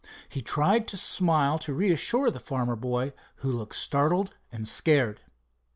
He 0.29 0.41
tried 0.41 0.87
to 0.87 0.97
smile 0.97 1.59
to 1.59 1.75
reassure 1.75 2.31
the 2.31 2.39
farmer 2.39 2.75
boy, 2.75 3.13
who 3.35 3.51
looked 3.51 3.75
startled 3.75 4.33
and 4.51 4.67
scared. 4.67 5.21